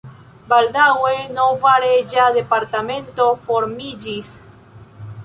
Baldaŭe 0.53 1.11
nova 1.35 1.73
reĝa 1.83 2.25
departemento 2.39 3.29
formiĝis. 3.47 4.33